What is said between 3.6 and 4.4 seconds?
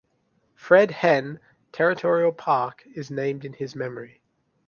memory.